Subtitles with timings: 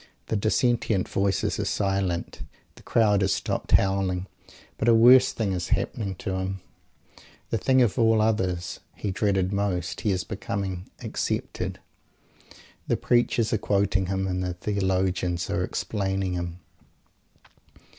[0.29, 2.41] The dissentient voices are silent.
[2.73, 4.25] The crowd has stopped howling.
[4.79, 6.59] But a worse thing is happening to him,
[7.51, 11.77] the thing of all others he dreaded most; he is becoming "accepted"
[12.87, 16.61] The preachers are quoting him and the theologians are explaining him.